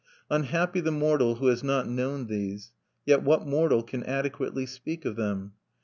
Unhappy 0.31 0.79
the 0.79 0.89
mortal 0.91 1.35
who 1.35 1.45
has 1.45 1.63
not 1.63 1.87
known 1.87 2.25
these; 2.25 2.71
yet 3.05 3.21
what 3.21 3.45
mortal 3.45 3.83
can 3.83 4.03
adequately 4.03 4.65
speak 4.65 5.05
of 5.05 5.15
them! 5.15 5.53